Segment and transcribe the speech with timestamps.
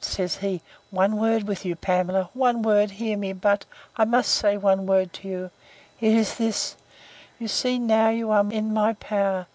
[0.00, 0.62] Says he,
[0.92, 3.64] One word with you, Pamela; one word hear me but;
[3.96, 5.50] I must say one word to you,
[6.00, 6.76] it is this:
[7.40, 9.48] You see now you are in my power!